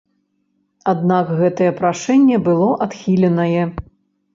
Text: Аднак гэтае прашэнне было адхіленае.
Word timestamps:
Аднак 0.93 1.25
гэтае 1.43 1.69
прашэнне 1.83 2.43
было 2.51 2.75
адхіленае. 2.87 3.73